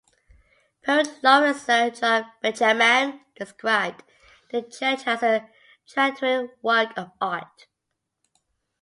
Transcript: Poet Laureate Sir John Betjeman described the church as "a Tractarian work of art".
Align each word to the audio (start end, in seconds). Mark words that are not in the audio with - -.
Poet 0.83 1.19
Laureate 1.21 1.55
Sir 1.57 1.91
John 1.91 2.25
Betjeman 2.43 3.19
described 3.37 4.01
the 4.49 4.63
church 4.63 5.05
as 5.05 5.21
"a 5.21 5.47
Tractarian 5.85 6.49
work 6.63 6.97
of 6.97 7.11
art". 7.21 7.67